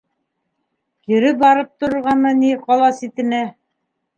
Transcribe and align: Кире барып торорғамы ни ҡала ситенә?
Кире 1.03 1.29
барып 1.43 1.69
торорғамы 1.83 2.33
ни 2.41 2.51
ҡала 2.65 2.91
ситенә? 3.03 3.45